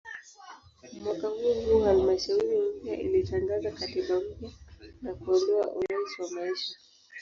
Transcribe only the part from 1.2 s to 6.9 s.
huohuo halmashauri mpya ilitangaza katiba mpya na kuondoa "urais wa maisha".